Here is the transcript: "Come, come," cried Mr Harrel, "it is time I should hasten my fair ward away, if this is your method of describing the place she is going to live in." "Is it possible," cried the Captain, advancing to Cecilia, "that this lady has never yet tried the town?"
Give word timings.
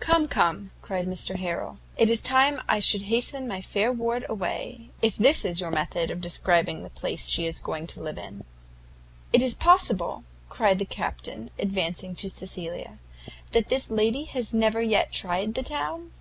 "Come, 0.00 0.28
come," 0.28 0.70
cried 0.82 1.06
Mr 1.06 1.36
Harrel, 1.36 1.78
"it 1.96 2.10
is 2.10 2.20
time 2.20 2.60
I 2.68 2.78
should 2.78 3.00
hasten 3.04 3.48
my 3.48 3.62
fair 3.62 3.90
ward 3.90 4.26
away, 4.28 4.90
if 5.00 5.16
this 5.16 5.46
is 5.46 5.62
your 5.62 5.70
method 5.70 6.10
of 6.10 6.20
describing 6.20 6.82
the 6.82 6.90
place 6.90 7.26
she 7.30 7.46
is 7.46 7.58
going 7.58 7.86
to 7.86 8.02
live 8.02 8.18
in." 8.18 8.44
"Is 9.32 9.54
it 9.54 9.58
possible," 9.58 10.24
cried 10.50 10.78
the 10.78 10.84
Captain, 10.84 11.48
advancing 11.58 12.14
to 12.16 12.28
Cecilia, 12.28 12.98
"that 13.52 13.70
this 13.70 13.90
lady 13.90 14.24
has 14.24 14.52
never 14.52 14.82
yet 14.82 15.10
tried 15.10 15.54
the 15.54 15.62
town?" 15.62 16.12